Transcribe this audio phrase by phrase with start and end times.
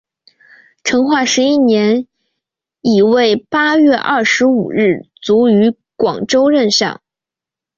[0.83, 2.07] 成化十一年
[2.81, 7.03] 乙未八月二十五日卒于广州任上。